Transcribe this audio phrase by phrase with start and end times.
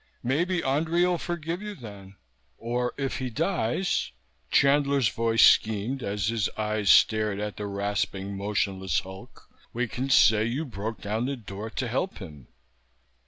[0.23, 2.15] Maybe Andrei'll forgive you then
[2.57, 4.11] Or if he dies,"
[4.49, 10.43] Chandler's voice schemed as his eyes stared at the rasping motionless hulk, "we can say
[10.43, 12.47] you broke down the door to help him.